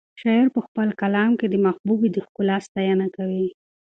شاعر 0.21 0.47
په 0.55 0.59
خپل 0.65 0.87
کلام 1.01 1.31
کې 1.39 1.47
د 1.49 1.55
محبوبې 1.65 2.09
د 2.11 2.17
ښکلا 2.25 2.57
ستاینه 2.67 3.07
کوي. 3.15 3.47